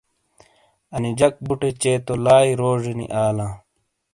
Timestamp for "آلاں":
3.25-3.53